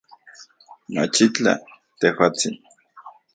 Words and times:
Machitlaj, 0.93 1.55
tejuatsin 1.99 2.57